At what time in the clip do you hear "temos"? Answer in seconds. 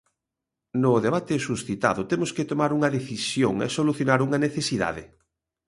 2.11-2.31